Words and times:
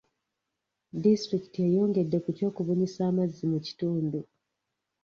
Disitulikiti 1.03 1.59
eyongedde 1.67 2.17
ku 2.23 2.29
ky'okubunyisa 2.37 3.01
amazzi 3.11 3.43
mu 3.51 3.59
kitundu. 3.65 4.19